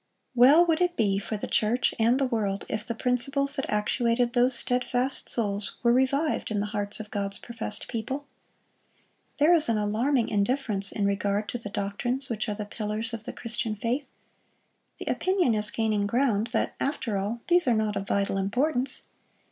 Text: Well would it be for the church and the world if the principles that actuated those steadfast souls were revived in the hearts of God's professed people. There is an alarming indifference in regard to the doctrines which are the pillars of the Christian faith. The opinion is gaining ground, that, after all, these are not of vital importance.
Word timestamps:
Well 0.33 0.65
would 0.65 0.81
it 0.81 0.95
be 0.97 1.19
for 1.19 1.37
the 1.37 1.45
church 1.45 1.93
and 1.99 2.19
the 2.19 2.25
world 2.25 2.65
if 2.67 2.83
the 2.83 2.95
principles 2.95 3.55
that 3.55 3.69
actuated 3.69 4.33
those 4.33 4.55
steadfast 4.57 5.29
souls 5.29 5.75
were 5.83 5.93
revived 5.93 6.49
in 6.49 6.59
the 6.59 6.65
hearts 6.73 6.99
of 6.99 7.11
God's 7.11 7.37
professed 7.37 7.87
people. 7.87 8.25
There 9.37 9.53
is 9.53 9.69
an 9.69 9.77
alarming 9.77 10.29
indifference 10.29 10.91
in 10.91 11.05
regard 11.05 11.47
to 11.49 11.59
the 11.59 11.69
doctrines 11.69 12.31
which 12.31 12.49
are 12.49 12.55
the 12.55 12.65
pillars 12.65 13.13
of 13.13 13.25
the 13.25 13.33
Christian 13.33 13.75
faith. 13.75 14.07
The 14.97 15.05
opinion 15.05 15.53
is 15.53 15.69
gaining 15.69 16.07
ground, 16.07 16.49
that, 16.51 16.73
after 16.79 17.17
all, 17.19 17.41
these 17.47 17.67
are 17.67 17.75
not 17.75 17.95
of 17.95 18.07
vital 18.07 18.39
importance. 18.39 19.07